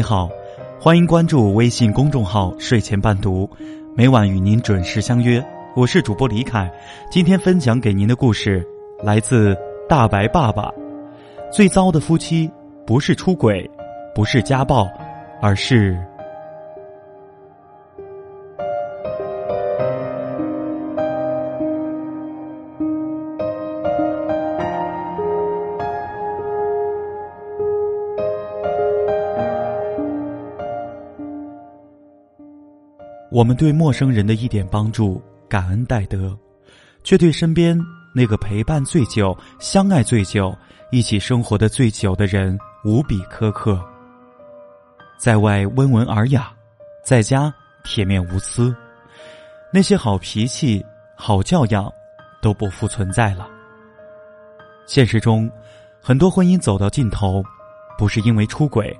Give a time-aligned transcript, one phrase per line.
[0.00, 0.30] 你好，
[0.80, 3.46] 欢迎关注微信公众号“睡前伴读”，
[3.94, 5.44] 每晚与您准时相约。
[5.76, 6.72] 我是主播李凯，
[7.10, 8.66] 今天分享给您的故事
[9.02, 9.54] 来自
[9.86, 10.72] 大白爸爸。
[11.52, 12.50] 最糟的夫妻
[12.86, 13.70] 不是出轨，
[14.14, 14.88] 不是家暴，
[15.42, 16.02] 而是……
[33.30, 36.36] 我们对陌生人的一点帮助感恩戴德，
[37.04, 37.78] 却对身边
[38.12, 40.52] 那个陪伴最久、相爱最久、
[40.90, 43.80] 一起生活的最久的人无比苛刻。
[45.16, 46.52] 在外温文尔雅，
[47.04, 48.74] 在家铁面无私，
[49.72, 50.84] 那些好脾气、
[51.14, 51.88] 好教养
[52.42, 53.48] 都不复存在了。
[54.86, 55.48] 现实中，
[56.02, 57.44] 很多婚姻走到尽头，
[57.96, 58.92] 不是因为出轨，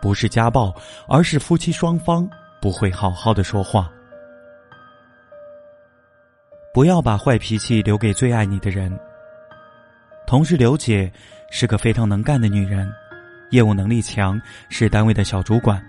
[0.00, 0.72] 不是家暴，
[1.08, 2.30] 而是夫妻双方。
[2.62, 3.90] 不会好好的说话。
[6.72, 8.96] 不要把坏脾气留给最爱你的人。
[10.28, 11.12] 同事刘姐
[11.50, 12.88] 是个非常能干的女人，
[13.50, 15.84] 业务能力强，是单位的小主管。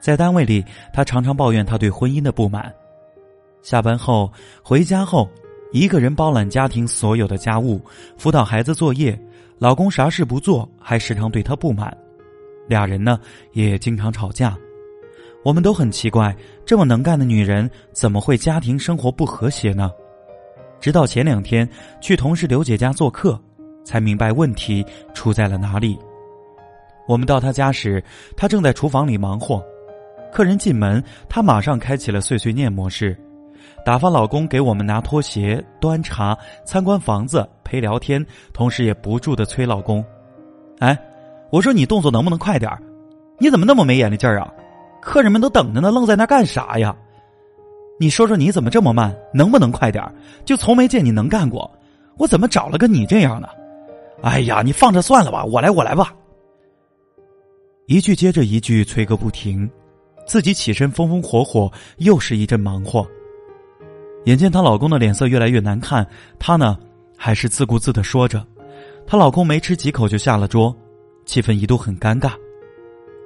[0.00, 0.64] 在单位里，
[0.94, 2.74] 她常常抱怨她对婚姻的不满。
[3.60, 5.28] 下班后回家后，
[5.72, 7.84] 一个人包揽家庭所有的家务，
[8.16, 9.16] 辅导孩子作业，
[9.58, 11.94] 老公啥事不做，还时常对她不满。
[12.66, 13.20] 俩人呢，
[13.52, 14.56] 也经常吵架。
[15.44, 16.34] 我们都很奇怪，
[16.66, 19.90] 这么能干的女人怎么会家庭生活不和谐呢？
[20.80, 21.68] 直到前两天
[22.00, 23.40] 去同事刘姐家做客，
[23.84, 25.98] 才明白问题出在了哪里。
[27.06, 28.02] 我们到她家时，
[28.36, 29.64] 她正在厨房里忙活。
[30.30, 33.16] 客人进门，她马上开启了碎碎念模式，
[33.84, 40.04] 打发老公给我们拿拖鞋、端茶、参观房子、陪聊天，同时也不住的催老公
[40.80, 40.96] ：“哎，
[41.50, 42.78] 我说你动作能不能快点儿
[43.38, 44.52] 你怎么那么没眼力劲儿啊？”
[45.00, 46.94] 客人们都等着呢，愣在那干啥呀？
[48.00, 49.14] 你说说你怎么这么慢？
[49.34, 50.04] 能不能快点
[50.44, 51.70] 就从没见你能干过，
[52.16, 53.48] 我怎么找了个你这样的？
[54.22, 56.12] 哎呀，你放着算了吧，我来，我来吧。
[57.86, 59.68] 一句接着一句催个不停，
[60.26, 63.06] 自己起身风风火火，又是一阵忙活。
[64.24, 66.06] 眼见她老公的脸色越来越难看，
[66.38, 66.76] 她呢
[67.16, 68.44] 还是自顾自的说着。
[69.06, 70.76] 她老公没吃几口就下了桌，
[71.24, 72.32] 气氛一度很尴尬。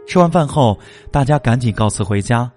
[0.06, 0.78] 吃完饭后，
[1.10, 2.50] 大家赶紧告辞回家，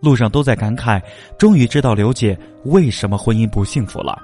[0.00, 1.00] 路上都在感慨，
[1.38, 4.18] 终于知道刘姐为什么婚姻不幸福了。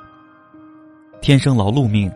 [1.20, 2.10] 天生劳碌命，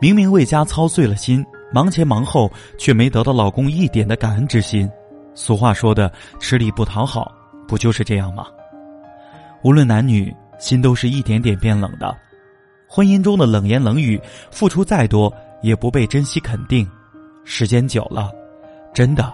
[0.00, 4.88] 明明为家操碎了心，忙前忙后，却没得到老公一点的感恩之心。
[5.34, 7.32] 俗话说的“吃力不讨好”，
[7.66, 8.46] 不就是这样吗？
[9.62, 12.16] 无论男女，心都是一点点变冷的。
[12.86, 15.32] 婚姻中的冷言冷语，付出再多
[15.62, 16.88] 也不被珍惜肯定，
[17.44, 18.30] 时间久了，
[18.92, 19.32] 真的。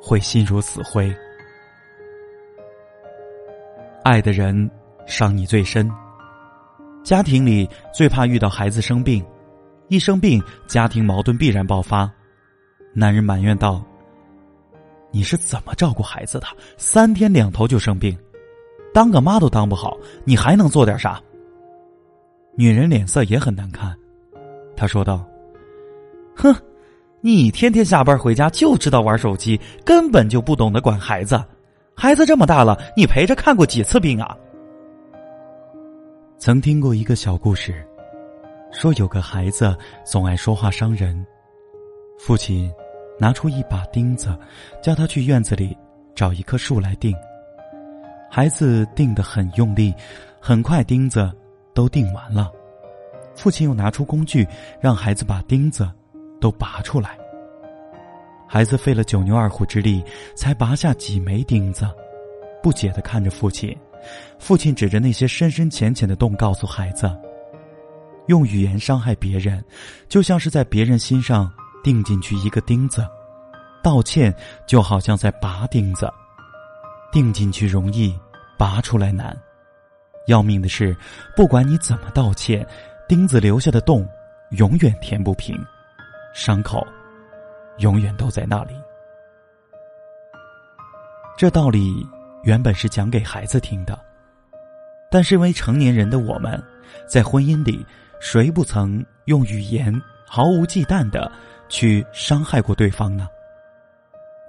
[0.00, 1.14] 会心如死灰，
[4.02, 4.70] 爱的人
[5.06, 5.90] 伤你最深。
[7.02, 9.24] 家庭里最怕遇到孩子生病，
[9.88, 12.10] 一生病，家庭矛盾必然爆发。
[12.94, 13.84] 男人埋怨道
[15.12, 16.46] ：“你是怎么照顾孩子的？
[16.76, 18.16] 三天两头就生病，
[18.92, 21.20] 当个妈都当不好，你还能做点啥？”
[22.56, 23.96] 女人脸色也很难看，
[24.74, 25.24] 她说道
[26.34, 26.54] ：“哼。”
[27.22, 31.42] 你天天下班回家就知道玩手机，根本就不懂得管孩子。
[31.94, 34.34] 孩子这么大了，你陪着看过几次病啊？
[36.38, 37.86] 曾听过一个小故事，
[38.72, 41.26] 说有个孩子总爱说话伤人，
[42.18, 42.72] 父亲
[43.18, 44.34] 拿出一把钉子，
[44.82, 45.76] 叫他去院子里
[46.14, 47.14] 找一棵树来钉。
[48.30, 49.92] 孩子钉得很用力，
[50.40, 51.30] 很快钉子
[51.74, 52.50] 都钉完了。
[53.34, 54.48] 父亲又拿出工具，
[54.80, 55.86] 让孩子把钉子。
[56.40, 57.18] 都拔出来。
[58.48, 60.02] 孩子费了九牛二虎之力，
[60.34, 61.88] 才拔下几枚钉子，
[62.62, 63.76] 不解的看着父亲。
[64.38, 67.08] 父亲指着那些深深浅浅的洞，告诉孩子
[68.26, 69.62] ：“用语言伤害别人，
[70.08, 71.52] 就像是在别人心上
[71.84, 73.02] 钉进去一个钉子；
[73.84, 74.34] 道歉
[74.66, 76.10] 就好像在拔钉子，
[77.12, 78.18] 钉进去容易，
[78.58, 79.36] 拔出来难。
[80.26, 80.96] 要命的是，
[81.36, 82.66] 不管你怎么道歉，
[83.06, 84.08] 钉子留下的洞
[84.52, 85.56] 永远填不平。”
[86.32, 86.86] 伤口，
[87.78, 88.74] 永远都在那里。
[91.36, 92.06] 这道理
[92.42, 93.98] 原本是讲给孩子听的，
[95.10, 96.62] 但身为成年人的我们，
[97.08, 97.84] 在婚姻里，
[98.20, 99.92] 谁不曾用语言
[100.26, 101.30] 毫无忌惮的
[101.68, 103.28] 去伤害过对方呢？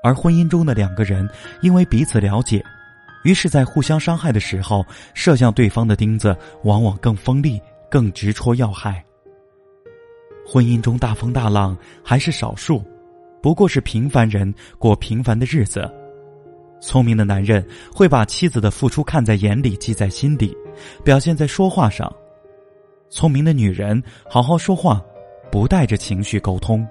[0.03, 1.29] 而婚姻中的两个人，
[1.61, 2.63] 因为彼此了解，
[3.23, 9.03] 于是，在互相伤害的时候，射向对方的钉子往往更锋利，更直戳要害。
[10.51, 12.83] 婚姻中大风大浪还是少数，
[13.41, 15.89] 不过是平凡人过平凡的日子，
[16.81, 17.65] 聪明的男人
[17.95, 20.53] 会把妻子的付出看在眼里，记在心底，
[21.05, 22.13] 表现在说话上。
[23.09, 25.01] 聪明的女人好好说话，
[25.49, 26.85] 不带着情绪沟通。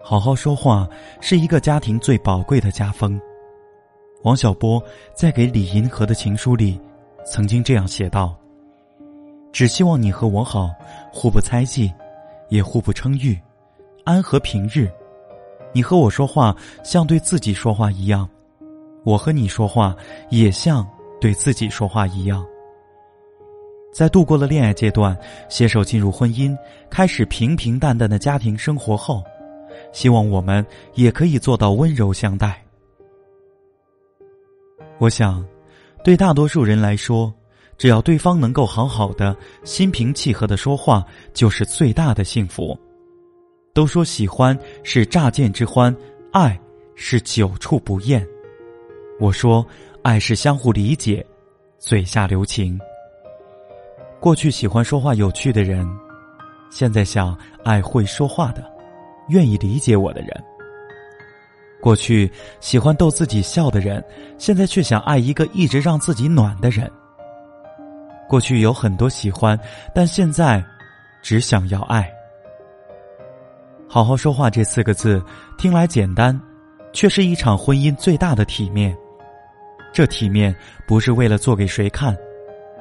[0.00, 0.88] 好好说话
[1.20, 3.20] 是一个家庭最宝贵的家风。
[4.24, 4.82] 王小波
[5.14, 6.80] 在给李银河的情书里，
[7.24, 8.36] 曾经这样写道
[9.52, 10.70] ：“只希望你和我好，
[11.16, 11.90] 互不猜忌，
[12.50, 13.40] 也互不称誉，
[14.04, 14.86] 安和平日。
[15.72, 16.54] 你和我说话
[16.84, 18.28] 像对自己说话一样，
[19.02, 19.96] 我和你说话
[20.28, 20.86] 也像
[21.18, 22.46] 对自己说话一样。”
[23.94, 25.16] 在度过了恋爱阶段，
[25.48, 26.54] 携手进入婚姻，
[26.90, 29.24] 开始平平淡淡的家庭生活后，
[29.92, 30.64] 希望我们
[30.96, 32.62] 也可以做到温柔相待。
[34.98, 35.42] 我想，
[36.04, 37.32] 对大多数人来说，
[37.78, 42.78] 只要对方能够好好的、心平气和的说话，就是最大的幸福。
[43.74, 45.94] 都说喜欢是乍见之欢，
[46.32, 46.58] 爱
[46.94, 48.26] 是久处不厌。
[49.20, 49.66] 我说，
[50.02, 51.24] 爱是相互理解，
[51.78, 52.78] 嘴下留情。
[54.18, 55.86] 过去喜欢说话有趣的人，
[56.70, 58.64] 现在想爱会说话的、
[59.28, 60.28] 愿意理解我的人。
[61.82, 62.30] 过去
[62.60, 64.02] 喜欢逗自己笑的人，
[64.38, 66.90] 现在却想爱一个一直让自己暖的人。
[68.28, 69.58] 过去有很多喜欢，
[69.94, 70.64] 但现在
[71.22, 72.10] 只想要爱。
[73.88, 75.22] 好好说话这四个字
[75.56, 76.38] 听来简单，
[76.92, 78.96] 却是一场婚姻最大的体面。
[79.92, 80.54] 这体面
[80.86, 82.16] 不是为了做给谁看。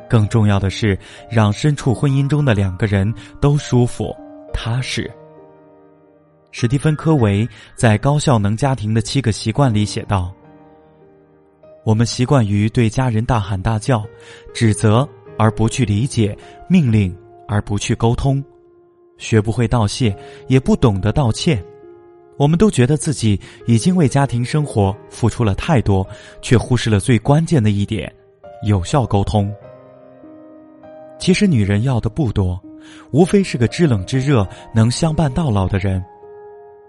[0.10, 0.98] 更重要的是，
[1.30, 4.16] 让身处婚姻中的两个人都舒服、
[4.54, 5.10] 踏实。
[6.52, 10.32] 史蒂芬·科维在《高效能家庭的七个习惯》里写道
[11.84, 14.04] ：“我们习惯于对家人大喊大叫，
[14.54, 15.08] 指责
[15.38, 16.38] 而不去理解，
[16.68, 17.16] 命令
[17.48, 18.44] 而不去沟通，
[19.18, 20.16] 学不会道谢，
[20.48, 21.64] 也不懂得道歉。
[22.38, 26.06] 我们都觉得自己已经为家庭生活付出了太多，
[26.42, 28.14] 却忽视了最关键的一点：
[28.64, 29.54] 有效沟通。”
[31.18, 32.62] 其实女人要的不多，
[33.12, 36.04] 无非是个知冷知热、能相伴到老的人。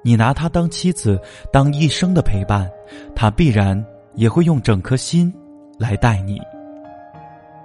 [0.02, 1.20] 你拿她当妻子，
[1.52, 2.68] 当一生的陪伴，
[3.14, 3.82] 她必然
[4.14, 5.32] 也会用整颗心
[5.78, 6.40] 来待你。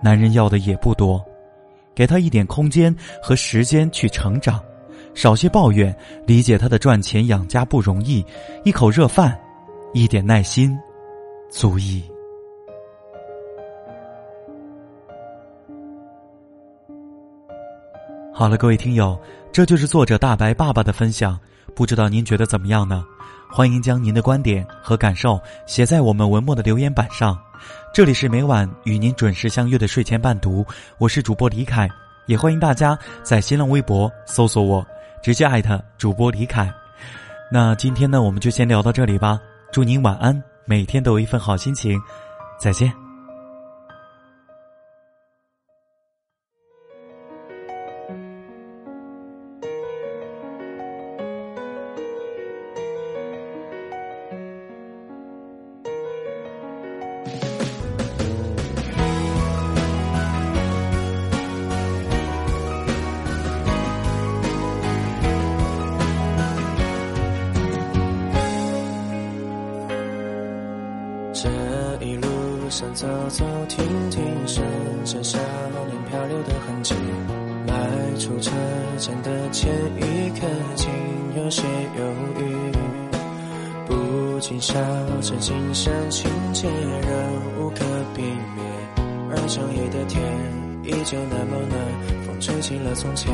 [0.01, 1.23] 男人要的也不多，
[1.93, 4.59] 给他一点空间和时间去成长，
[5.13, 5.95] 少些抱怨，
[6.25, 8.25] 理解他的赚钱养家不容易，
[8.63, 9.39] 一口热饭，
[9.93, 10.77] 一点耐心，
[11.49, 12.03] 足矣。
[18.33, 19.19] 好了，各位听友，
[19.51, 21.39] 这就是作者大白爸爸的分享，
[21.75, 23.03] 不知道您觉得怎么样呢？
[23.49, 27.37] 欢迎将您的观点和感受写在我们文末的留言板上。
[27.93, 30.65] 这里是每晚与您准时相约的睡前伴读，
[30.97, 31.89] 我是主播李凯，
[32.27, 34.85] 也欢迎大家在新浪微博搜索我，
[35.21, 36.73] 直接艾特主播李凯。
[37.51, 39.39] 那今天呢，我们就先聊到这里吧。
[39.71, 41.99] 祝您晚安，每天都有一份好心情，
[42.57, 43.00] 再见。
[72.71, 74.65] 想走走停停，顺
[75.03, 75.37] 着少
[75.87, 76.95] 年漂流的痕迹，
[77.67, 78.49] 迈出车
[78.97, 80.89] 站的前一刻，竟
[81.35, 81.63] 有些
[81.97, 82.05] 犹
[82.39, 82.71] 豫。
[83.85, 84.73] 不禁笑
[85.19, 87.83] 着，今生情节仍无可
[88.15, 88.65] 避免，
[89.29, 90.23] 而长夜的天
[90.85, 93.33] 依旧那么暖，风吹起了从前。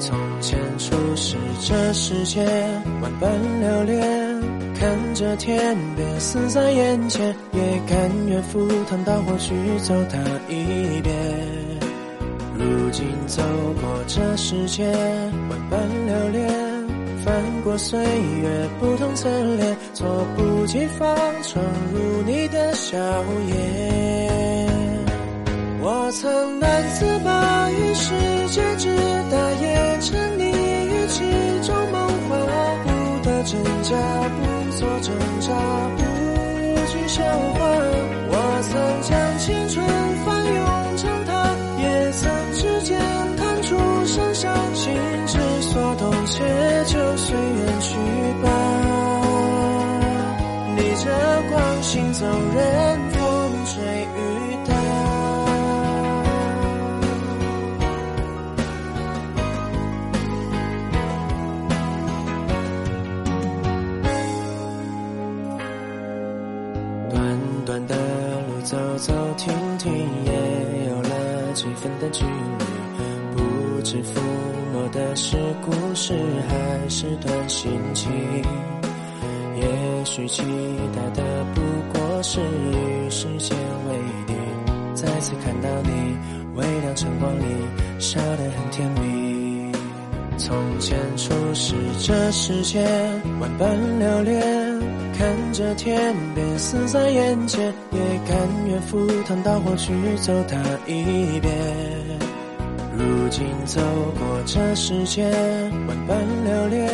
[0.00, 2.44] 从前初识这世界，
[3.00, 3.30] 万般
[3.60, 4.31] 留恋。
[4.78, 11.14] 看着天边死在眼前，也甘愿赴汤蹈火去走它一遍。
[12.58, 13.42] 如今走
[13.80, 14.84] 过这世界，
[15.48, 16.48] 万般留恋，
[17.24, 20.04] 翻过岁月不同侧脸，猝
[20.36, 22.98] 不及防闯入你的笑
[23.48, 24.68] 颜。
[25.80, 27.41] 我曾难自拔
[35.52, 36.04] 他，
[36.74, 37.58] 不惧笑话。
[38.34, 39.84] 我曾将青春
[40.24, 41.30] 翻涌成她，
[41.82, 42.20] 也曾
[42.54, 42.98] 指尖
[43.36, 44.94] 弹出盛夏，心
[45.26, 46.42] 之所动，且
[46.86, 47.36] 就随
[72.00, 72.64] 的距离，
[73.36, 74.20] 不知抚
[74.72, 76.14] 摸的是故事
[76.48, 78.10] 还是段心情。
[79.56, 80.42] 也许期
[80.94, 81.60] 待的不
[81.92, 83.56] 过是与时间
[83.88, 83.96] 为
[84.26, 84.34] 敌。
[84.94, 86.16] 再次看到你，
[86.54, 87.44] 微亮晨光里
[87.98, 89.72] 笑得很甜蜜。
[90.38, 92.84] 从前初识这世间，
[93.40, 94.42] 万般留恋，
[95.16, 101.52] 看着天边死在眼前，也甘愿赴汤蹈火去走它一遍。
[102.96, 103.80] 如今走
[104.18, 105.30] 过这世间，
[105.86, 106.90] 万般留恋。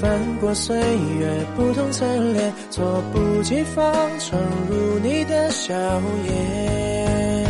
[0.00, 3.84] 翻过岁月不同侧脸，猝不及防
[4.18, 4.40] 闯
[4.70, 5.74] 入你的笑
[6.26, 7.46] 颜。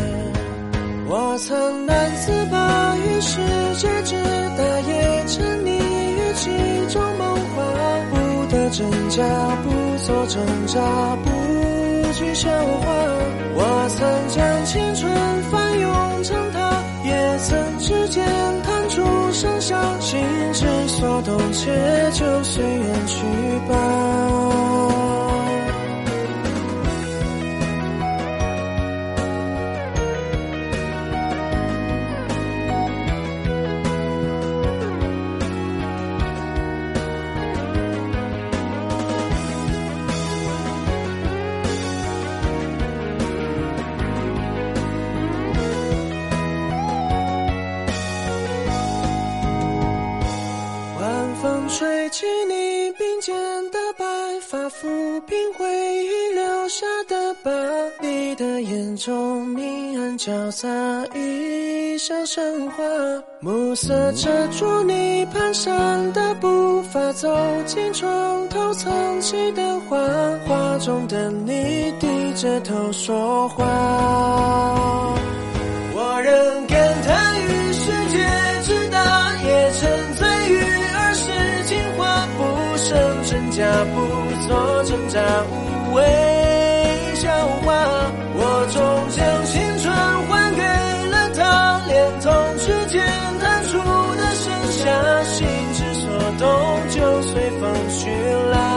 [1.07, 3.41] 我曾难自拔于世
[3.77, 4.17] 界之
[4.57, 6.51] 大，也沉溺于其
[6.93, 7.63] 中梦话。
[8.11, 9.25] 不得真假，
[9.63, 10.81] 不做挣扎，
[11.23, 12.85] 不惧笑话。
[13.55, 15.09] 我曾将青春
[15.53, 18.27] 翻涌成她，也曾指尖
[18.65, 20.21] 弹出盛夏，心
[20.53, 23.23] 之所动，且就随缘去
[23.69, 24.10] 吧。
[57.09, 57.51] 的疤。
[58.01, 60.69] 你的眼中明暗交杂，
[61.15, 62.83] 一笑生花。
[63.41, 67.29] 暮色遮住你蹒跚的步伐，走
[67.67, 69.97] 进床头藏起的画，
[70.47, 73.65] 画中的你低着头说话。
[75.95, 78.19] 我仍感叹于世界
[78.65, 80.59] 之大，也沉醉于
[80.97, 81.25] 儿时
[81.67, 82.41] 情话，不
[82.77, 83.97] 生真假，不
[84.49, 86.40] 做挣扎，无谓。
[88.73, 89.93] 终将青春
[90.29, 90.63] 还给
[91.07, 93.05] 了他，连同指尖
[93.41, 96.09] 弹出的盛夏，心之所
[96.39, 96.49] 动，
[96.89, 98.70] 就随风去了